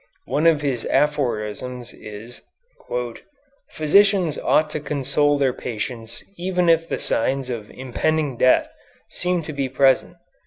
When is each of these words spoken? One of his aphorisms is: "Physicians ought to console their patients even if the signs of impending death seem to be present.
One 0.25 0.47
of 0.47 0.61
his 0.61 0.83
aphorisms 0.87 1.93
is: 1.93 2.41
"Physicians 3.69 4.39
ought 4.39 4.71
to 4.71 4.79
console 4.79 5.37
their 5.37 5.53
patients 5.53 6.23
even 6.37 6.69
if 6.69 6.89
the 6.89 6.97
signs 6.97 7.51
of 7.51 7.69
impending 7.69 8.35
death 8.35 8.67
seem 9.09 9.43
to 9.43 9.53
be 9.53 9.69
present. 9.69 10.17